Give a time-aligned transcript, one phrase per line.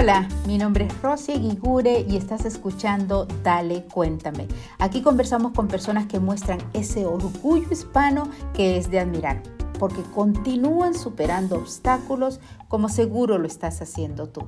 [0.00, 4.46] Hola, mi nombre es Rosy Guigure y estás escuchando Dale Cuéntame.
[4.78, 9.42] Aquí conversamos con personas que muestran ese orgullo hispano que es de admirar,
[9.76, 14.42] porque continúan superando obstáculos como seguro lo estás haciendo tú.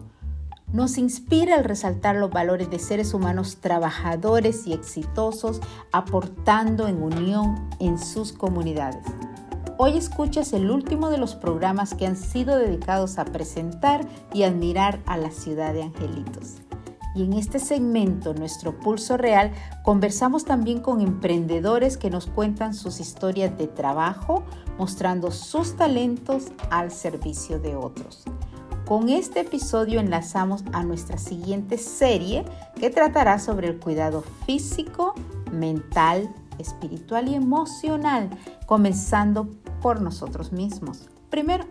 [0.73, 5.61] Nos inspira el resaltar los valores de seres humanos trabajadores y exitosos,
[5.91, 9.05] aportando en unión en sus comunidades.
[9.83, 15.01] Hoy escuchas el último de los programas que han sido dedicados a presentar y admirar
[15.07, 16.57] a la ciudad de Angelitos.
[17.15, 23.01] Y en este segmento, nuestro Pulso Real, conversamos también con emprendedores que nos cuentan sus
[23.01, 24.43] historias de trabajo,
[24.77, 28.25] mostrando sus talentos al servicio de otros.
[28.85, 32.45] Con este episodio enlazamos a nuestra siguiente serie
[32.79, 35.15] que tratará sobre el cuidado físico,
[35.51, 36.29] mental,
[36.61, 38.31] espiritual y emocional,
[38.67, 39.49] comenzando
[39.81, 41.09] por nosotros mismos.
[41.31, 41.65] Primero,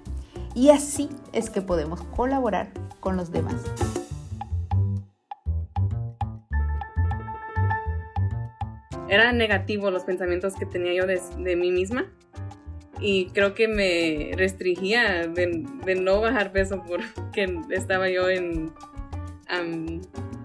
[0.56, 3.56] y así es que podemos colaborar con los demás.
[9.10, 12.06] Eran negativos los pensamientos que tenía yo de, mí misma
[13.00, 18.72] y creo que me restringía de, no bajar peso porque estaba yo en,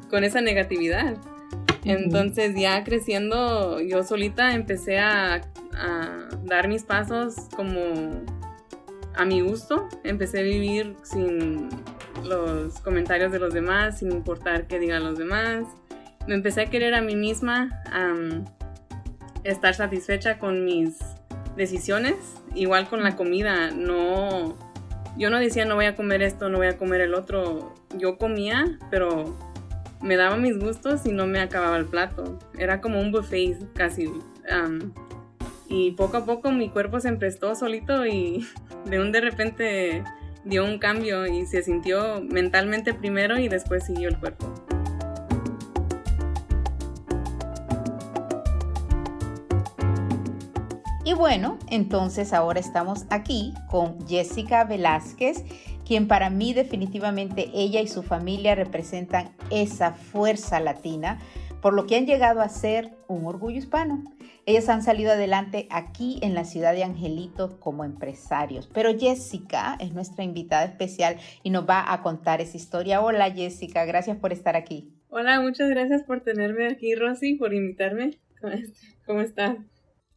[0.09, 1.19] con esa negatividad.
[1.85, 5.43] Entonces ya creciendo yo solita empecé a
[5.77, 8.25] a dar mis pasos como
[9.17, 9.89] a mi gusto.
[10.03, 11.69] Empecé a vivir sin
[12.25, 15.65] los comentarios de los demás, sin importar qué digan los demás.
[16.27, 18.15] Me empecé a querer a mí misma, a
[19.45, 20.99] estar satisfecha con mis
[21.57, 22.17] decisiones,
[22.55, 23.71] igual con la comida.
[23.71, 24.57] No,
[25.17, 27.75] yo no decía no voy a comer esto, no voy a comer el otro.
[27.97, 29.37] Yo comía, pero
[30.05, 32.39] me daba mis gustos y no me acababa el plato.
[32.59, 34.13] Era como un buffet casi.
[35.69, 38.47] Y poco a poco mi cuerpo se emprestó solito y
[38.85, 40.05] de un de repente
[40.45, 44.53] dio un cambio y se sintió mentalmente primero y después siguió el cuerpo.
[51.07, 55.45] Y bueno, entonces ahora estamos aquí con Jessica Velázquez,
[55.85, 61.19] quien para mí definitivamente ella y su familia representan esa fuerza latina,
[61.61, 64.03] por lo que han llegado a ser un orgullo hispano.
[64.47, 68.67] Ellas han salido adelante aquí en la ciudad de Angelito como empresarios.
[68.73, 73.03] Pero Jessica es nuestra invitada especial y nos va a contar esa historia.
[73.03, 74.91] Hola Jessica, gracias por estar aquí.
[75.11, 78.19] Hola, muchas gracias por tenerme aquí, Rosy, por invitarme.
[79.07, 79.57] ¿Cómo estás?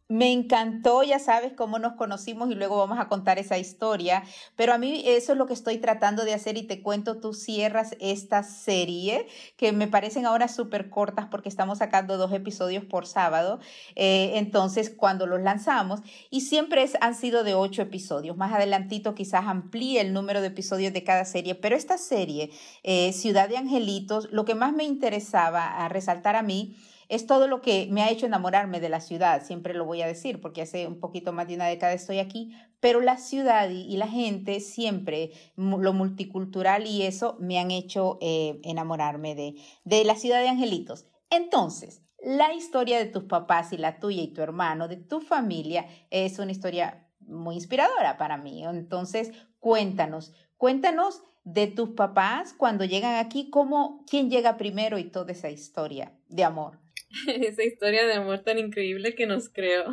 [0.10, 4.24] Me encantó, ya sabes cómo nos conocimos y luego vamos a contar esa historia,
[4.56, 7.34] pero a mí eso es lo que estoy tratando de hacer y te cuento, tú
[7.34, 13.06] cierras esta serie que me parecen ahora súper cortas porque estamos sacando dos episodios por
[13.06, 13.60] sábado,
[13.98, 19.46] eh, entonces cuando los lanzamos y siempre han sido de ocho episodios, más adelantito quizás
[19.46, 22.52] amplíe el número de episodios de cada serie, pero esta serie,
[22.84, 26.78] eh, Ciudad de Angelitos, lo que más me interesaba a resaltar a mí,
[27.10, 30.08] es todo lo que me ha hecho enamorarme de la ciudad, siempre lo voy a
[30.08, 33.96] decir, porque hace un poquito más de una década estoy aquí, pero la ciudad y,
[33.98, 40.16] la gente siempre, lo multicultural y eso me han hecho eh, enamorarme de, de la
[40.16, 41.06] ciudad de Angelitos.
[41.30, 45.88] Entonces, la historia de tus papás y la tuya y tu hermano, de tu familia,
[46.10, 48.64] es una historia muy inspiradora para mí.
[48.64, 55.32] Entonces, cuéntanos, cuéntanos de tus papás cuando llegan aquí, cómo, quién llega primero y toda
[55.32, 56.80] esa historia de amor.
[57.28, 59.86] esa historia de amor tan increíble que nos creó.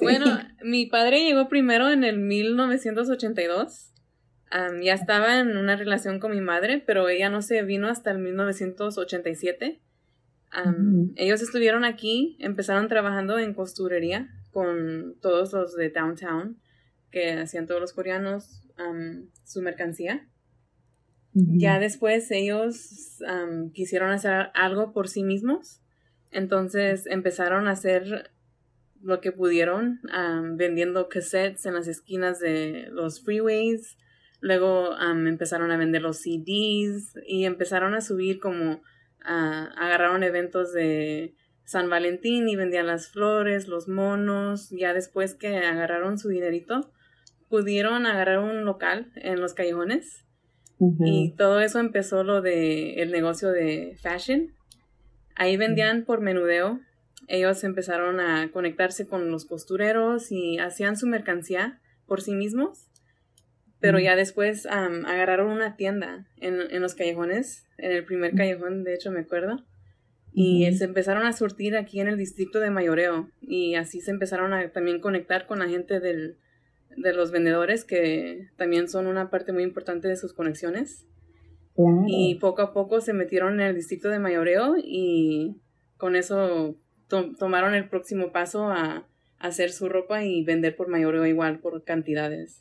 [0.00, 0.26] Bueno,
[0.62, 3.92] mi padre llegó primero en el 1982.
[4.82, 8.18] ya estaba en una relación con mi madre, pero ella no se vino hasta el
[8.18, 9.80] 1987.
[11.16, 16.60] Ellos estuvieron aquí, empezaron trabajando en costurería con todos los de downtown
[17.10, 18.62] que hacían todos los coreanos
[19.44, 20.28] su mercancía.
[21.34, 23.20] Ya después ellos
[23.72, 25.83] quisieron hacer algo por sí mismos
[26.34, 28.30] entonces empezaron a hacer
[29.00, 30.00] lo que pudieron,
[30.56, 33.96] vendiendo cassettes en las esquinas de los freeways.
[34.40, 38.82] Luego empezaron a vender los CDs y empezaron a subir como
[39.24, 41.34] agarraron eventos de
[41.64, 44.70] San Valentín y vendían las flores, los monos.
[44.70, 46.90] Ya después que agarraron su dinerito,
[47.48, 50.24] pudieron agarrar un local en los callejones.
[51.00, 54.52] Y todo eso empezó lo de el negocio de fashion
[55.34, 56.80] Ahí vendían por menudeo.
[57.26, 62.88] Ellos empezaron a conectarse con los costureros y hacían su mercancía por sí mismos.
[63.80, 68.94] Pero ya después agarraron una tienda en, en, los callejones, en el primer callejón, de
[68.94, 69.64] hecho me acuerdo.
[70.32, 73.30] Y se empezaron a surtir aquí en el distrito de Mayoreo.
[73.40, 76.38] Y así se empezaron a también conectar con la gente del,
[76.96, 81.06] de los vendedores, que también son una parte muy importante de sus conexiones.
[82.06, 85.56] Y poco a poco se metieron en el distrito de mayoreo y
[85.96, 86.76] con eso
[87.08, 89.06] tomaron el próximo paso a,
[89.40, 92.60] hacer su ropa y vender por mayoreo igual, por cantidades.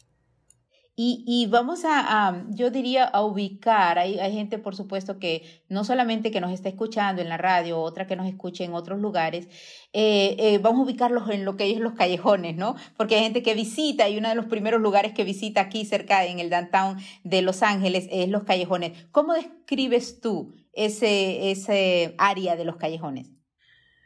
[0.95, 6.29] Y, vamos a, yo diría, a ubicar, hay, hay, gente, por supuesto, que no solamente
[6.29, 9.47] que nos está escuchando en la radio, otra que nos escuche en otros lugares,
[9.91, 12.75] eh, eh, vamos a ubicarlos en lo que es los callejones, ¿no?
[12.95, 16.25] Porque hay gente que visita y uno de los primeros lugares que visita aquí cerca
[16.25, 19.07] en el downtown de Los Ángeles es los callejones.
[19.11, 23.31] ¿Cómo describes tú ese, ese área de los callejones?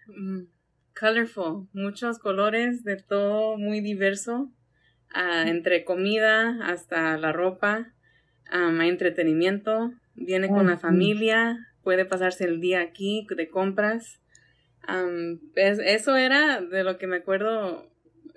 [0.08, 0.44] Mm,
[0.98, 4.54] colorful, muchos colores de todo muy diverso
[5.14, 7.94] entre comida hasta la ropa,
[8.50, 14.20] hay entretenimiento, viene con la familia, puede pasarse el día aquí de compras.
[15.56, 17.90] eso era de lo que me acuerdo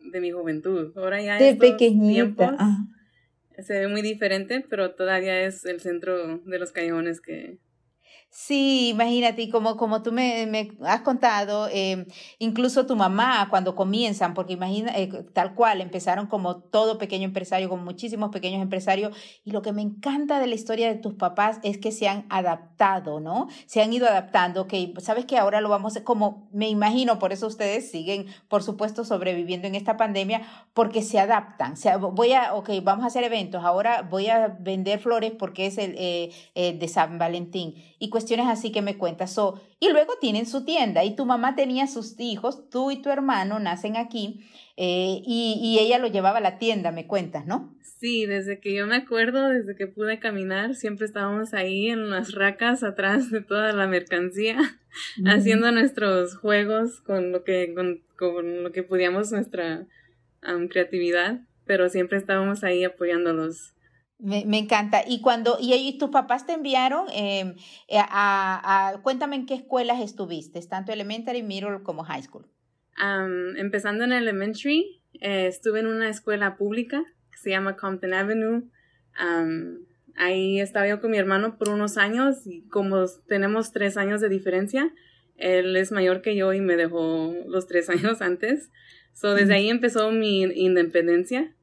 [0.03, 0.93] de mi juventud.
[0.97, 2.57] Ahora ya de pequeñita.
[3.59, 7.59] se ve muy diferente, pero todavía es el centro de los callejones que,
[8.33, 12.07] Sí, imagínate, como, como tú me, me has contado, eh,
[12.39, 17.69] incluso tu mamá cuando comienzan, porque imagina, eh, tal cual, empezaron como todo pequeño empresario,
[17.69, 21.59] con muchísimos pequeños empresarios, y lo que me encanta de la historia de tus papás
[21.65, 23.49] es que se han adaptado, ¿no?
[23.67, 27.49] Se han ido adaptando, que sabes que ahora lo vamos como me imagino, por eso
[27.49, 30.43] ustedes siguen, por supuesto, sobreviviendo en esta pandemia,
[30.73, 31.73] porque se adaptan.
[31.73, 35.67] O sea, voy a, ok, vamos a hacer eventos, ahora voy a vender flores porque
[35.67, 37.75] es el eh, de San Valentín.
[37.99, 39.35] Y cuestiones así que me cuentas.
[39.81, 43.59] y luego tienen su tienda y tu mamá tenía sus hijos, tú y tu hermano
[43.59, 44.45] nacen aquí
[44.77, 47.75] eh, y, y, ella lo llevaba a la tienda, me cuentas, ¿no?
[47.83, 52.33] Sí, desde que yo me acuerdo, desde que pude caminar, siempre estábamos ahí en las
[52.33, 54.59] racas atrás de toda la mercancía,
[55.27, 59.87] haciendo nuestros juegos con lo que, con, con lo que podíamos, nuestra
[60.69, 63.73] creatividad, pero siempre estábamos ahí apoyándolos.
[64.21, 65.03] Me, me, encanta.
[65.07, 67.55] Y cuando, y, tus papás te enviaron em,
[67.89, 72.47] eh, a, a, cuéntame en qué escuelas estuviste, tanto elementary, middle como high school.
[73.57, 78.65] empezando en elementary, eh, estuve en una escuela pública que se llama Compton Avenue.
[80.17, 84.29] ahí estaba yo con mi hermano por unos años y como tenemos tres años de
[84.29, 84.93] diferencia,
[85.37, 88.71] él es mayor que yo y me dejó los tres años antes.
[89.15, 91.55] So, desde ahí empezó mi independencia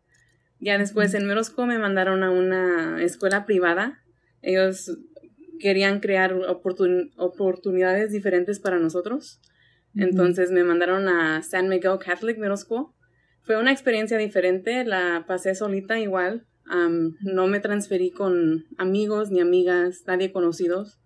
[0.59, 4.03] ya después en Merosco me mandaron a una escuela privada.
[4.41, 4.97] Ellos
[5.59, 9.39] querían crear oportunidades diferentes para nosotros.
[9.95, 12.87] Entonces me mandaron a San Miguel Catholic Middle School.
[13.41, 16.45] Fue una experiencia diferente, la pasé solita igual.
[17.21, 20.99] no me transferí con amigos ni amigas, nadie conocidos.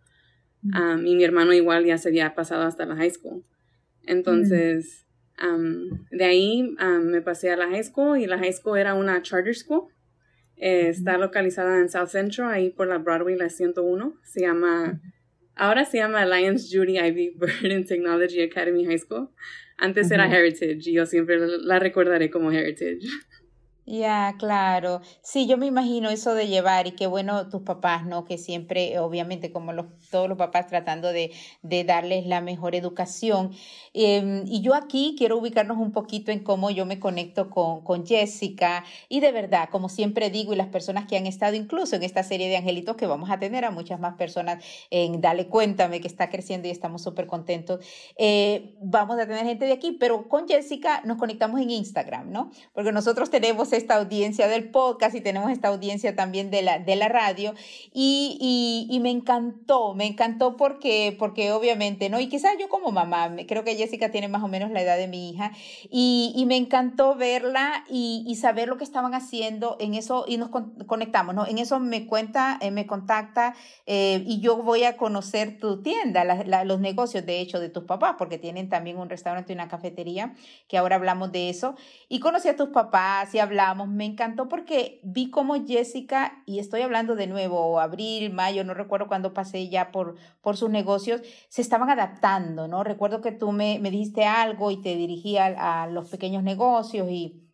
[0.64, 3.44] y mi hermano igual ya se había pasado hasta la high school.
[4.04, 5.06] Entonces,
[6.12, 9.56] de ahí me pasé a la high school y la high school era una charter
[9.56, 9.88] school.
[10.58, 14.14] Eh, está localizada en South Central, ahí por la Broadway, la 101.
[14.24, 15.02] Se llama,
[15.56, 19.30] ahora se llama Alliance Judy Ivy Bird Technology Academy High School.
[19.78, 23.00] Antes era Heritage y yo siempre la recordaré como Heritage.
[23.88, 25.02] Ya, claro.
[25.22, 28.26] Sí, yo me imagino eso de llevar y qué bueno tus papás, ¿no?
[28.26, 31.32] Que siempre, obviamente, como los, todos los papás tratando de,
[31.64, 33.52] de darles la mejor educación.
[33.94, 38.06] Em, y yo aquí quiero ubicarnos un poquito en cómo yo me conecto con, con
[38.06, 38.86] Jessica.
[39.10, 42.22] Y de verdad, como siempre digo, y las personas que han estado incluso en esta
[42.24, 46.08] serie de angelitos, que vamos a tener a muchas más personas en Dale Cuéntame, que
[46.08, 47.84] está creciendo y estamos súper contentos.
[48.16, 52.52] Eh, vamos a tener gente de aquí, pero con Jessica nos conectamos en Instagram, ¿no?
[52.74, 56.96] Porque nosotros tenemos esta audiencia del podcast y tenemos esta audiencia también de la, de
[56.96, 57.54] la radio.
[57.94, 62.20] Y, y, me encantó, me encantó porque, porque obviamente, ¿no?
[62.20, 65.08] Y quizás yo como mamá, creo que Jessica tiene más o menos la edad de
[65.08, 65.52] mi hija,
[65.90, 70.50] y, y me encantó verla y, saber lo que estaban haciendo en eso y nos
[70.88, 71.46] conectamos, ¿no?
[71.46, 73.54] En eso me cuenta, eh, me contacta
[73.86, 76.24] eh, y yo voy a conocer tu tienda,
[76.64, 80.34] los negocios de hecho de tus papás, porque tienen también un restaurante y una cafetería,
[80.68, 81.76] que ahora hablamos de eso,
[82.10, 86.82] y conocí a tus papás y hablamos me encantó porque vi como Jessica, y estoy
[86.82, 91.62] hablando de nuevo, abril, mayo, no recuerdo cuándo pasé ya por, por sus negocios, se
[91.62, 92.84] estaban adaptando, ¿no?
[92.84, 97.48] Recuerdo que tú me, me dijiste algo y te dirigí a, los pequeños negocios y,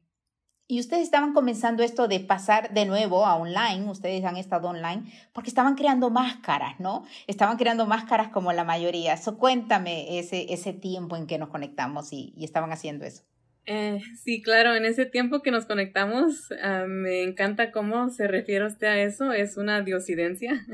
[0.67, 5.11] y ustedes estaban comenzando esto de pasar de nuevo a online, ustedes han estado online,
[5.33, 7.03] porque estaban creando máscaras, ¿no?
[7.27, 9.17] Estaban creando máscaras como la mayoría.
[9.17, 13.23] So, cuéntame ese, ese tiempo en que nos conectamos y estaban haciendo eso.
[13.69, 18.65] Eh, sí, claro, en ese tiempo que nos conectamos, ah, me encanta cómo se refiere
[18.65, 20.65] usted a eso, es una diosidencia.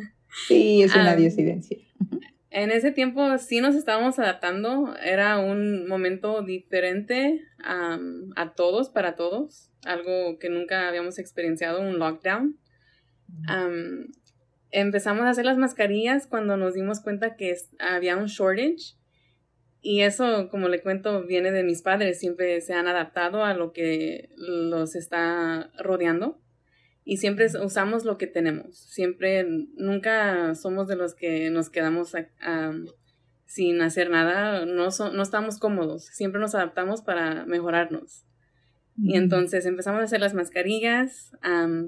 [0.47, 1.77] Sí, es una diosidencia.
[2.50, 9.71] En ese tiempo sí nos estábamos adaptando, era un momento diferente a todos, para todos,
[9.85, 12.59] algo que nunca habíamos experienciado, un lockdown.
[14.69, 18.97] empezamos a hacer las mascarillas cuando nos dimos cuenta que había un shortage.
[19.86, 22.18] Y eso, como le cuento, viene de mis padres.
[22.18, 26.42] Siempre se han adaptado a lo que los está rodeando.
[27.04, 28.78] Y siempre usamos lo que tenemos.
[28.78, 32.13] Siempre, nunca somos de los que nos quedamos
[33.46, 34.66] sin hacer nada.
[34.66, 36.06] No, no estamos cómodos.
[36.06, 38.25] Siempre nos adaptamos para mejorarnos.
[38.96, 41.32] Y entonces empezamos a hacer las mascarillas,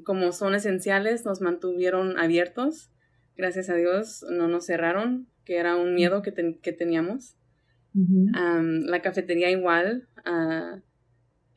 [0.04, 2.92] como son esenciales, nos mantuvieron abiertos.
[3.38, 7.38] Gracias a Dios no nos cerraron, que era un miedo que, que teníamos.
[7.96, 10.82] La cafetería igual, uh,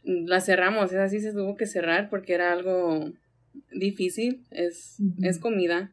[0.04, 3.12] la cerramos, es así se tuvo que cerrar porque era algo
[3.72, 5.92] difícil, es, es comida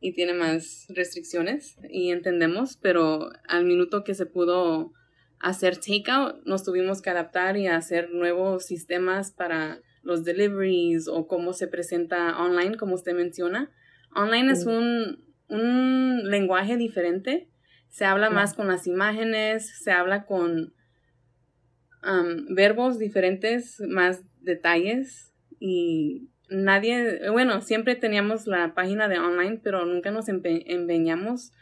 [0.00, 4.92] y tiene más restricciones y entendemos, pero al minuto que se pudo
[5.40, 11.52] hacer takeout, nos tuvimos que adaptar y hacer nuevos sistemas para los deliveries o cómo
[11.52, 13.70] se presenta online, como usted menciona.
[14.14, 17.48] Online es un, un, lenguaje diferente.
[17.88, 20.72] Se habla más con las imágenes, se habla con
[22.02, 29.84] um, verbos diferentes, más detalles y nadie, bueno, siempre teníamos la página de online, pero
[29.84, 31.52] nunca nos empeñamos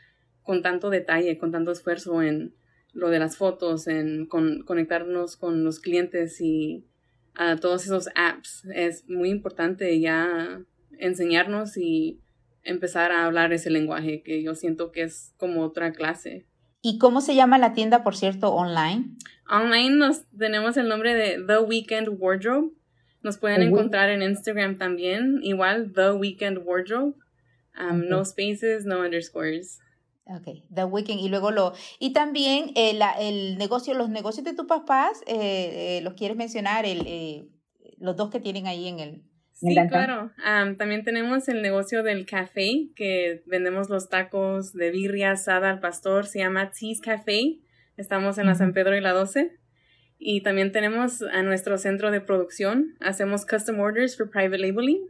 [0.42, 2.54] con tanto detalle, con tanto esfuerzo en
[2.92, 6.86] lo de las fotos, en conectarnos con los clientes y
[7.34, 8.64] a todos esos apps.
[8.72, 10.62] Es muy importante ya
[10.98, 12.20] enseñarnos y
[12.66, 16.46] empezar a hablar ese lenguaje que yo siento que es como otra clase.
[16.82, 19.16] ¿Y cómo se llama la tienda, por cierto, online?
[19.48, 22.70] Online nos tenemos el nombre de The Weekend Wardrobe.
[23.22, 27.14] Nos pueden encontrar en Instagram también, igual The Weekend Wardrobe.
[27.78, 29.80] Um, no spaces, no underscores.
[30.26, 31.72] Ok, The Weekend y luego lo...
[31.98, 36.84] Y también eh, el negocio, los negocios de tus papás, eh, eh, ¿los quieres mencionar?
[36.84, 37.48] El,
[37.98, 39.22] los dos que tienen ahí en el...
[39.58, 40.32] Sí, claro.
[40.76, 46.26] también tenemos el negocio del café, que vendemos los tacos de birria asada al pastor,
[46.26, 47.58] se llama Teas Café.
[47.96, 49.56] Estamos en la San Pedro y la 12.
[50.18, 52.96] Y también tenemos a nuestro centro de producción.
[53.00, 55.00] Hacemos custom orders for private labeling.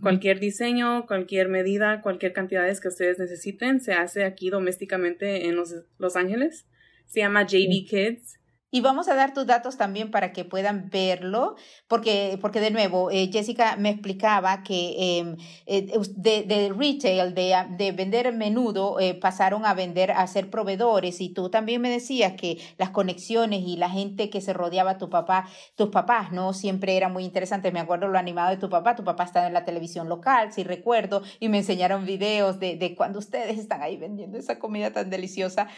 [0.00, 5.74] Cualquier diseño, cualquier medida, cualquier cantidad que ustedes necesiten, se hace aquí domésticamente en Los,
[5.98, 6.66] los Ángeles.
[7.06, 8.40] Se llama JB Kids.
[8.74, 11.54] Y vamos a dar tus datos también para que puedan verlo,
[11.86, 17.92] porque, porque de nuevo, eh, Jessica me explicaba que em, eh, de, retail, de, de,
[17.92, 21.20] vender menudo, eh, pasaron a vender, a ser proveedores.
[21.20, 24.98] Y tú también me decías que las conexiones y la gente que se rodeaba a
[24.98, 26.52] tu papá, tus papás, ¿no?
[26.52, 27.70] Siempre era muy interesante.
[27.70, 28.96] Me acuerdo lo animado de tu papá.
[28.96, 32.96] Tu papá estaba en la televisión local, si recuerdo, y me enseñaron videos de, de
[32.96, 35.68] cuando ustedes están ahí vendiendo esa comida tan deliciosa.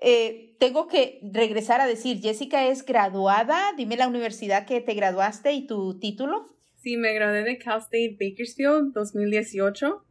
[0.00, 5.52] Eh, tengo que regresar a decir, Jessica es graduada, dime la universidad que te graduaste
[5.52, 6.54] y tu título.
[6.76, 10.04] Sí, me gradué de Cal State Bakersfield 2018.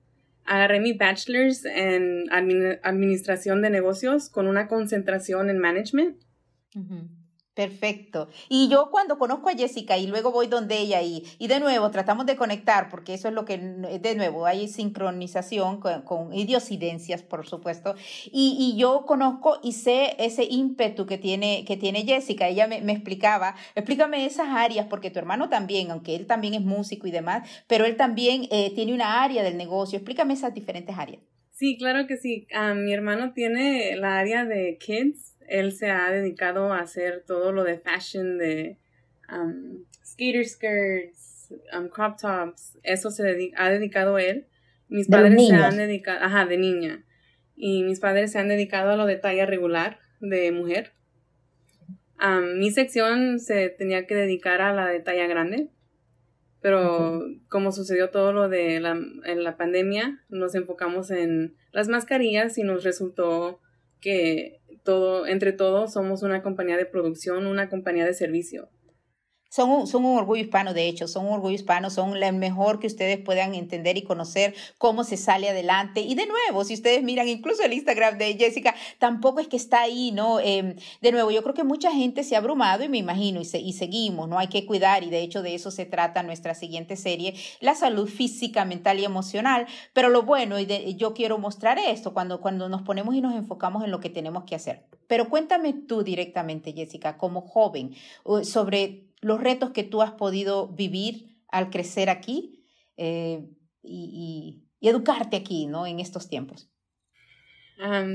[0.46, 6.18] Agarré mi bachelor's en administración de negocios con una concentración en management.
[7.54, 8.30] Perfecto.
[8.50, 11.92] Y yo cuando conozco a Jessica y luego voy donde ella y, y de nuevo
[11.92, 17.22] tratamos de conectar, porque eso es lo que, de nuevo, hay sincronización con, con idiosidencias,
[17.22, 17.94] por supuesto.
[18.26, 22.48] Y, y, yo conozco y sé ese ímpetu que tiene, que tiene Jessica.
[22.48, 26.62] Ella me, me, explicaba, explícame esas áreas, porque tu hermano también, aunque él también es
[26.62, 29.98] músico y demás, pero él también eh, tiene una área del negocio.
[29.98, 31.22] Explícame esas diferentes áreas.
[31.52, 32.48] Sí, claro que sí.
[32.52, 37.52] Ah, mi hermano tiene la área de kids él se ha dedicado a hacer todo
[37.52, 38.78] lo de fashion, de
[39.32, 44.48] um, skater skirts, um, crop tops, eso se ha dedicado él.
[44.90, 47.04] Mis padres se han dedicado, ajá, de niña.
[47.56, 50.94] Y mis padres se han dedicado a lo de talla regular de mujer.
[52.24, 55.70] Um, mi sección se tenía que dedicar a la de talla grande,
[56.62, 62.58] pero como sucedió todo lo de la, en la pandemia, nos enfocamos en las mascarillas
[62.58, 63.60] y nos resultó
[64.04, 68.68] que todo, entre todos somos una compañía de producción, una compañía de servicio
[69.54, 72.80] son un, son un orgullo hispano, de hecho, son un orgullo hispano, son lo mejor
[72.80, 76.02] que ustedes puedan entender y conocer cómo se sale adelante.
[76.02, 79.82] Y de nuevo, si ustedes miran incluso el Instagram de Jessica, tampoco es que está
[79.82, 80.40] ahí, ¿no?
[80.40, 83.58] Em, de nuevo, yo creo que mucha gente se ha abrumado y me imagino, y,
[83.58, 84.40] y seguimos, ¿no?
[84.40, 88.10] Hay que cuidar y de hecho de eso se trata nuestra siguiente serie, la salud
[88.10, 89.68] física, mental y emocional.
[89.94, 93.84] Pero lo bueno, y yo quiero mostrar esto, cuando, cuando nos ponemos y nos enfocamos
[93.84, 94.82] en lo que tenemos que hacer.
[95.06, 97.94] Pero cuéntame tú directamente, Jessica, como joven,
[98.42, 102.66] sobre los retos que tú has podido vivir al crecer aquí
[102.98, 103.46] eh,
[103.82, 105.88] y, educarte aquí, ¿no?
[105.88, 106.70] En estos tiempos.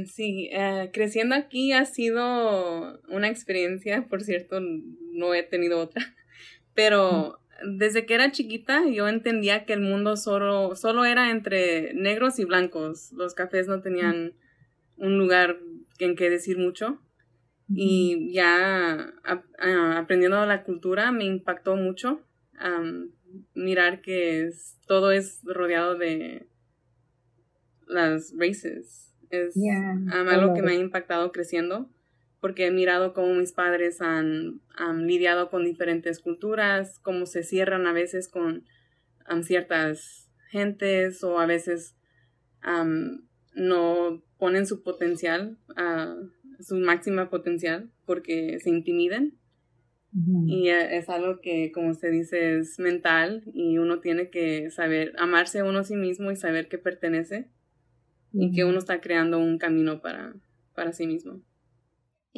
[0.06, 6.14] sí, eh, creciendo aquí ha sido una experiencia, por cierto, no he tenido otra,
[6.74, 12.38] pero desde que era chiquita yo entendía que el mundo solo, solo era entre negros
[12.38, 13.12] y blancos.
[13.12, 14.34] Los cafés no tenían
[14.96, 15.58] un lugar
[15.98, 17.00] en que decir mucho.
[17.70, 19.12] Y ya
[19.96, 22.22] aprendiendo la cultura me impactó mucho
[23.54, 24.50] mirar que
[24.86, 26.46] todo es rodeado de
[27.86, 29.14] las races.
[29.30, 29.54] Es
[30.10, 31.90] algo que me ha impactado creciendo
[32.40, 34.60] porque he mirado cómo mis padres han,
[35.06, 38.64] lidiado con diferentes culturas, cómo se cierran a veces con
[39.42, 41.96] ciertas gentes o a veces
[43.54, 46.14] no ponen su potencial, a
[46.60, 49.34] su máxima potencial porque se intimiden.
[50.46, 55.12] Y e, es algo que, como usted dice, es mental y uno tiene que saber
[55.18, 57.46] amarse a uno a sí mismo y saber que pertenece
[58.32, 60.34] y que uno está creando un camino para,
[60.74, 61.40] para sí mismo.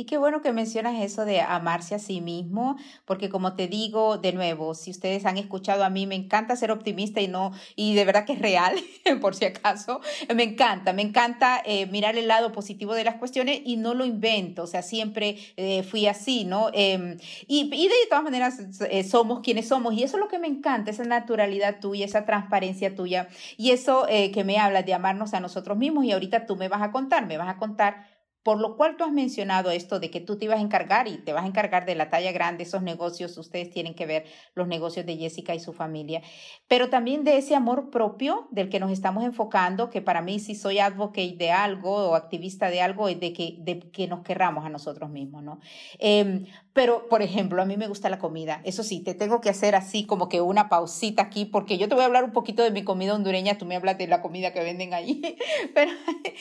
[0.01, 4.17] Y qué bueno que mencionas eso de amarse a sí mismo, porque como te digo,
[4.17, 7.95] de nuevo, si ustedes han escuchado a mí, me encanta ser optimista y no, y
[7.95, 8.77] de verdad que es real,
[9.21, 10.01] por si acaso,
[10.35, 14.07] me encanta, me encanta eh, mirar el lado positivo de las cuestiones y no lo
[14.07, 16.71] invento, o sea, siempre eh, fui así, ¿no?
[16.73, 20.39] Em, y, y, de todas maneras eh, somos quienes somos y eso es lo que
[20.39, 23.29] me encanta, esa naturalidad tuya, esa transparencia tuya
[23.59, 26.81] y eso que me hablas de amarnos a nosotros mismos y ahorita tú me vas
[26.81, 30.21] a contar, me vas a contar por lo cual tú has mencionado esto de que
[30.21, 32.83] tú te ibas a encargar y te vas a encargar de la talla grande, esos
[32.83, 36.23] negocios, ustedes tienen que ver los negocios de Jessica y su familia,
[36.67, 40.55] pero también de ese amor propio del que nos estamos enfocando, que para mí si
[40.55, 44.65] soy advocate de algo o activista de algo, es de que, de que nos querramos
[44.65, 45.61] a nosotros mismos, ¿no?
[45.99, 48.63] Em, pero, por ejemplo, a mí me gusta la comida.
[48.65, 51.95] Eso sí, te tengo que hacer así como que una pausita aquí, porque yo te
[51.95, 54.53] voy a hablar un poquito de mi comida hondureña, tú me hablas de la comida
[54.53, 55.37] que venden allí,
[55.75, 55.91] pero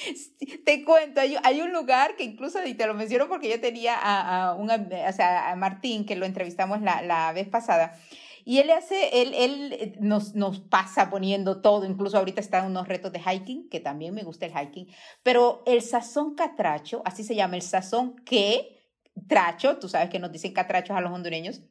[0.66, 3.96] te cuento, hay, hay un lugar que incluso, y te lo menciono porque yo tenía
[3.96, 7.98] a, a, o sea, a Martín, que lo entrevistamos la, la vez pasada,
[8.46, 13.12] y él hace, él, él nos, nos pasa poniendo todo, incluso ahorita están unos retos
[13.12, 14.88] de hiking, que también me gusta el hiking,
[15.24, 18.80] pero el sazón catracho, así se llama, el sazón que
[19.28, 21.62] tracho, tú sabes que nos dicen catrachos a los hondureños,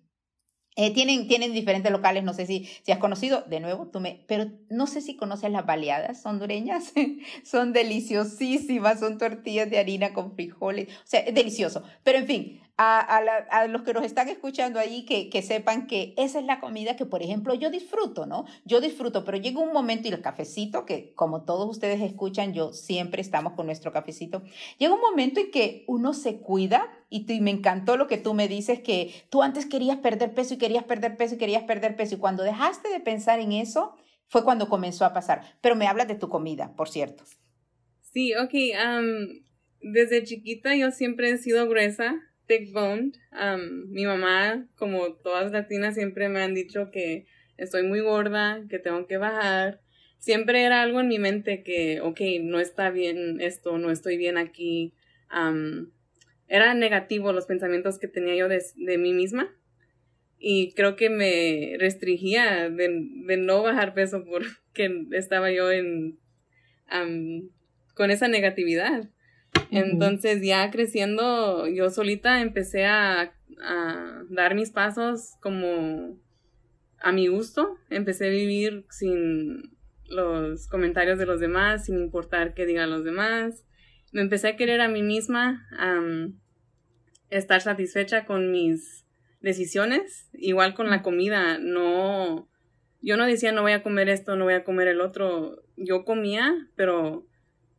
[0.81, 4.23] eh, tienen, tienen diferentes locales, no sé si, si has conocido, de nuevo, tú me,
[4.29, 6.93] pero no sé si conoces las baleadas hondureñas,
[7.43, 11.83] son deliciosísimas, son tortillas de harina con frijoles, o sea, es delicioso.
[12.05, 16.45] Pero en fin, a, los que nos están escuchando que, que, sepan que esa es
[16.45, 18.45] la comida que, por ejemplo, yo disfruto, ¿no?
[18.65, 22.73] Yo disfruto, pero llega un momento y el cafecito, que como todos ustedes escuchan, yo
[22.73, 24.45] siempre estamos con nuestro cafecito,
[24.79, 28.47] llega un momento en que uno se cuida y, me encantó lo que tú me
[28.47, 32.15] dices, que tú antes querías perder peso y querías perder peso y querías perder peso
[32.15, 33.97] y cuando dejaste de pensar en eso,
[34.29, 35.43] fue cuando comenzó a pasar.
[35.61, 37.25] Pero me hablas de tu comida, por cierto.
[38.03, 38.53] Sí, ok.
[39.81, 43.15] desde chiquita yo siempre he sido gruesa thick boned.
[43.89, 49.07] mi mamá, como todas latinas, siempre me han dicho que estoy muy gorda, que tengo
[49.07, 49.81] que bajar.
[50.19, 54.37] Siempre era algo en mi mente que, ok, no está bien esto, no estoy bien
[54.37, 54.95] aquí.
[56.49, 59.55] era negativo los pensamientos que tenía yo de, mí misma.
[60.41, 65.69] Y creo que me restringía de, no bajar peso porque estaba yo
[67.95, 69.11] con esa negatividad.
[69.71, 73.35] Entonces ya creciendo, yo solita empecé a,
[74.31, 76.17] dar mis pasos como
[77.01, 77.77] a mi gusto.
[77.91, 79.77] Empecé a vivir sin
[80.09, 83.65] los comentarios de los demás, sin importar qué digan los demás.
[84.13, 86.01] Me empecé a querer a mí misma, a
[87.31, 89.05] estar satisfecha con mis
[89.41, 92.49] decisiones, igual con la comida, no,
[93.01, 96.05] yo no decía no voy a comer esto, no voy a comer el otro, yo
[96.05, 97.28] comía, pero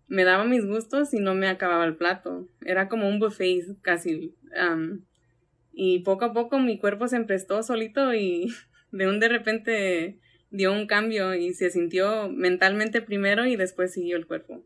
[0.09, 2.49] me daba mis gustos y no me acababa el plato.
[2.61, 4.35] Era como un buffet casi.
[5.71, 8.51] y poco a poco mi cuerpo se emprestó solito y
[8.91, 10.19] de un de repente
[10.49, 14.63] dio un cambio y se sintió mentalmente primero y después siguió el cuerpo.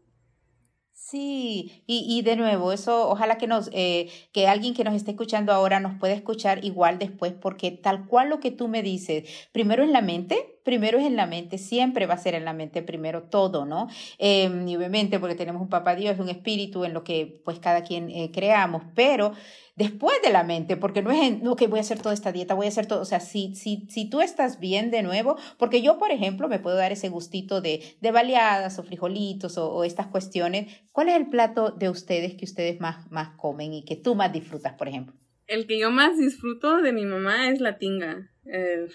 [0.94, 5.12] Sí, y, y de nuevo, eso ojalá que nos, eh, que alguien que nos esté
[5.12, 9.30] escuchando ahora nos pueda escuchar igual después, porque tal cual lo que tú me dices,
[9.52, 12.54] primero en la mente, primero es en la mente, siempre va a ser en la
[12.54, 13.88] mente primero todo, ¿no?
[14.18, 17.84] Em, y obviamente porque tenemos un papá Dios, un espíritu en lo que pues cada
[17.84, 19.34] quien eh, creamos, pero
[19.76, 22.54] después de la mente, porque no es en, ok, voy a hacer toda esta dieta,
[22.54, 25.82] voy a hacer todo, o sea, si, si, si tú estás bien de nuevo, porque
[25.82, 30.08] yo, por ejemplo, me puedo dar ese gustito de, de baleadas o frijolitos o, estas
[30.08, 34.16] cuestiones, ¿cuál es el plato de ustedes que ustedes más, más comen y que tú
[34.16, 35.16] más disfrutas, por ejemplo?
[35.48, 38.32] El que yo más disfruto de mi mamá es la tinga.
[38.46, 38.88] Eh,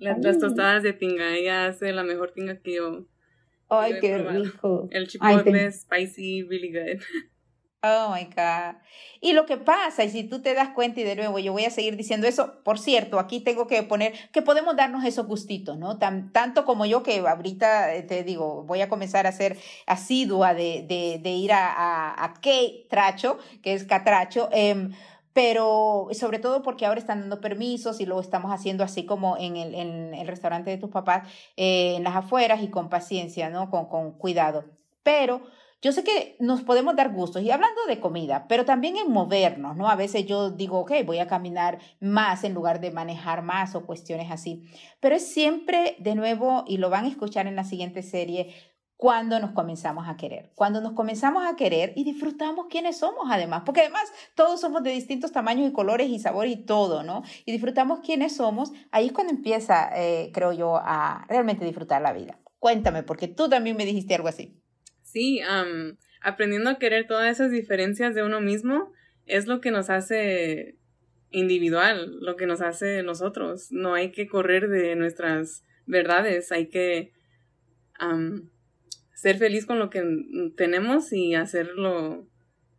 [0.00, 3.06] las, tostadas de tinga, ella hace la mejor tinga que yo.
[3.68, 4.88] Ay, qué rico.
[4.90, 7.00] El chipotle spicy, really good.
[7.82, 8.76] Oh my God.
[9.22, 11.64] Y lo que pasa, y si tú te das cuenta, y de nuevo yo voy
[11.64, 15.78] a seguir diciendo eso, por cierto, aquí tengo que poner que podemos darnos esos gustitos,
[15.78, 15.96] ¿no?
[15.96, 20.52] Tan, tanto como yo que ahorita eh, te digo, voy a comenzar a ser asidua
[20.52, 22.34] de, de, de ir a, a, a
[22.90, 24.90] tracho, que es catracho, eh,
[25.40, 29.56] pero sobre todo porque ahora están dando permisos y lo estamos haciendo así como en
[29.56, 31.26] el, en el restaurante de tus papás,
[31.56, 33.70] eh, en las afueras y con paciencia, ¿no?
[33.70, 34.66] Con, cuidado.
[35.02, 35.40] Pero
[35.80, 39.78] yo sé que nos podemos dar gustos y hablando de comida, pero también en movernos,
[39.78, 39.88] ¿no?
[39.88, 43.86] A veces yo digo, ok, voy a caminar más en lugar de manejar más o
[43.86, 44.64] cuestiones así.
[45.00, 48.54] Pero es siempre, de nuevo, y lo van a escuchar en la siguiente serie,
[49.00, 53.62] cuando nos comenzamos a querer, cuando nos comenzamos a querer y disfrutamos quiénes somos además,
[53.64, 57.22] porque además todos somos de distintos tamaños y colores y sabores y todo, ¿no?
[57.46, 62.12] Y disfrutamos quiénes somos, ahí es cuando empieza, eh, creo yo, a realmente disfrutar la
[62.12, 62.38] vida.
[62.58, 64.60] Cuéntame, porque tú también me dijiste algo así.
[65.00, 65.40] Sí,
[66.20, 68.92] aprendiendo a querer todas esas diferencias de uno mismo
[69.24, 70.76] es lo que nos hace
[71.30, 73.72] individual, lo que nos hace nosotros.
[73.72, 77.14] No hay que correr de nuestras verdades, hay que
[79.20, 80.02] ser feliz con lo que
[80.56, 82.26] tenemos y hacerlo,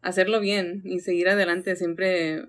[0.02, 2.46] hacerlo bien y seguir adelante, siempre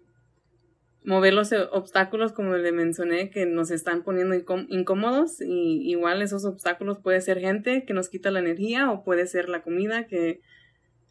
[1.05, 4.35] mover los obstáculos como le mencioné que nos están poniendo
[4.71, 9.27] incómodos y igual esos obstáculos puede ser gente que nos quita la energía o puede
[9.27, 10.41] ser la comida que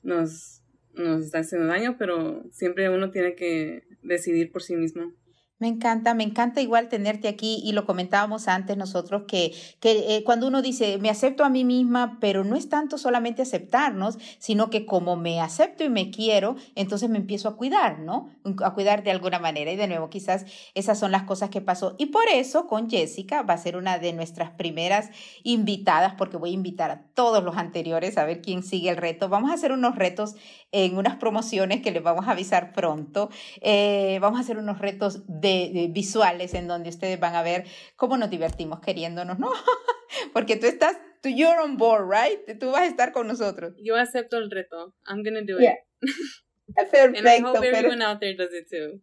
[0.02, 0.64] nos,
[0.96, 5.14] nos está haciendo daño, pero siempre uno tiene que decidir por sí mismo.
[5.62, 10.24] Me encanta, me encanta igual tenerte aquí y lo comentábamos antes nosotros que, que eh,
[10.24, 14.72] cuando uno dice me acepto a mí misma, pero no es tanto solamente aceptarnos, sino
[14.72, 18.32] que como me acepto y me quiero, entonces me empiezo a cuidar, ¿no?
[18.64, 19.72] A cuidar de alguna manera.
[19.72, 21.96] Y de nuevo, quizás esas son las cosas que pasó.
[22.00, 25.12] Y por eso con Jessica va a ser una de nuestras primeras
[25.44, 29.30] invitadas, porque voy a invitar a todos los anteriores a ver quién sigue el reto.
[29.30, 30.34] Vamos a hacer unos retos
[30.72, 33.30] en unas promociones que les vamos a avisar pronto.
[33.62, 35.51] Eh, vamos a hacer unos retos de,
[35.90, 39.52] visuales en donde ustedes van a ver cómo nos divertimos queriéndonos, ¿no?
[40.34, 42.60] Porque tú estás, tú, you're on board, right?
[42.60, 43.74] Tú vas a estar con nosotros.
[43.84, 44.94] Yo acepto el reto.
[45.08, 45.78] I'm gonna do it.
[46.76, 47.20] Perfecto.
[47.20, 49.02] And I hope everyone out there does it too.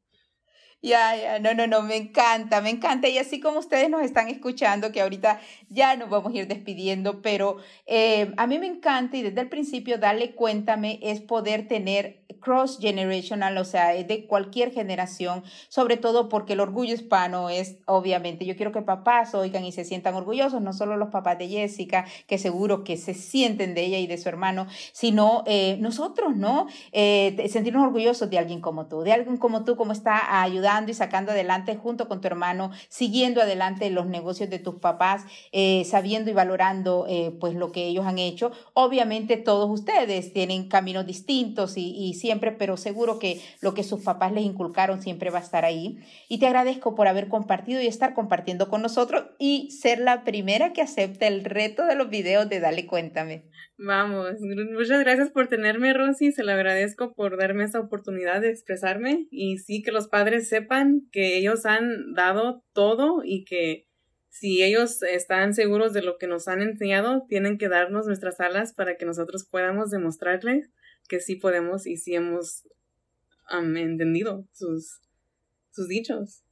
[0.81, 3.09] Ya, ya, no, no, no, me encanta, me encanta.
[3.09, 7.21] Y así como ustedes nos están escuchando, que ahorita ya nos vamos a ir despidiendo,
[7.21, 12.23] pero eh, a mí me encanta y desde el principio darle cuéntame es poder tener
[12.39, 18.47] cross generational, o sea, de cualquier generación, sobre todo porque el orgullo hispano es, obviamente,
[18.47, 22.07] yo quiero que papás oigan y se sientan orgullosos, no solo los papás de Jessica,
[22.29, 26.69] que seguro que se sienten de ella y de su hermano, sino eh, nosotros, ¿no?
[26.93, 30.95] Eh, sentirnos orgullosos de alguien como tú, de alguien como tú, como está ayudando y
[30.95, 36.31] sacando adelante junto con tu hermano, siguiendo adelante los negocios de tus papás, eh, sabiendo
[36.31, 37.07] y valorando
[37.41, 38.53] pues lo que ellos han hecho.
[38.75, 44.03] Obviamente todos ustedes tienen caminos distintos y, y siempre, pero seguro que lo que sus
[44.03, 45.99] papás les inculcaron siempre va a estar ahí.
[46.29, 50.73] Y te agradezco por haber compartido y estar compartiendo con nosotros y ser la primera
[50.73, 53.45] que acepta el reto de los videos de Dale Cuéntame.
[53.81, 56.33] Vamos, muchas gracias por tenerme, Rosy.
[56.33, 59.29] Se lo agradezco por darme esa oportunidad de expresarme.
[59.31, 63.87] Y sí, que los padres sepan que ellos han dado todo y que
[64.29, 68.73] si ellos están seguros de lo que nos han enseñado, tienen que darnos nuestras alas
[68.73, 70.71] para que nosotros podamos demostrarles
[71.09, 72.69] que sí podemos y sí hemos
[73.51, 75.01] entendido sus,
[75.71, 76.45] sus dichos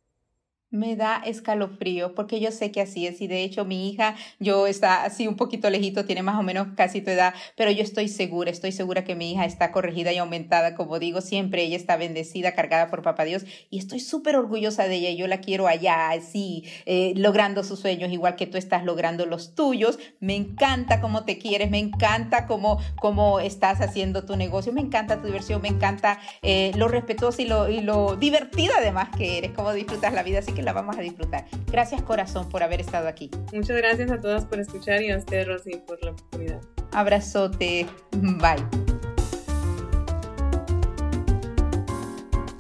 [0.71, 4.67] me da escalofrío porque yo sé que así es y de hecho mi hija, yo
[4.67, 8.09] está así un poquito lejito, tiene más o menos casi tu edad, pero yo estoy
[8.09, 11.97] segura, estoy segura que mi hija está corregida y aumentada, como digo, siempre ella está
[11.97, 15.67] bendecida, cargada por papá Dios y estoy súper orgullosa de ella y yo la quiero
[15.67, 19.99] allá, así, eh, logrando sus sueños, igual que tú estás logrando los tuyos.
[20.21, 25.21] Me encanta cómo te quieres, me encanta cómo, cómo estás haciendo tu negocio, me encanta
[25.21, 29.53] tu diversión, me encanta eh, lo respetuoso y lo, y lo divertida además que eres,
[29.53, 31.45] cómo disfrutas la vida, así que la vamos a disfrutar.
[31.71, 33.31] Gracias corazón por haber estado aquí.
[33.53, 36.61] Muchas gracias a todos por escuchar y a usted Rosy por la oportunidad.
[36.93, 37.87] Abrazote.
[38.13, 38.96] Bye.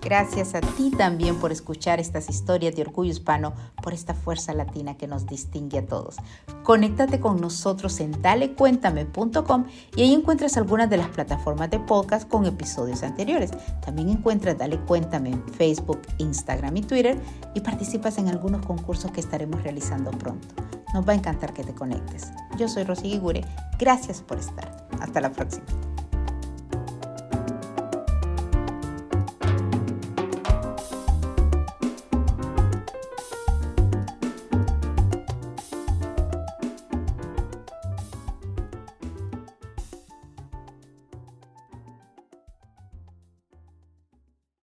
[0.06, 4.96] Gracias a ti también por escuchar estas historias de orgullo hispano, por esta fuerza latina
[4.96, 6.14] que nos distingue a todos.
[6.62, 9.64] Conéctate con nosotros en dalecuéntame.com
[9.96, 13.50] y ahí encuentras algunas de las plataformas de podcast con episodios anteriores.
[13.84, 17.18] También encuentras Dale Cuéntame en Facebook, Instagram y Twitter
[17.54, 20.46] y participas en algunos concursos que estaremos realizando pronto.
[20.94, 22.30] Nos va a encantar que te conectes.
[22.56, 23.44] Yo soy Rosy Gigure.
[23.76, 24.86] Gracias por estar.
[25.00, 25.66] Hasta la próxima.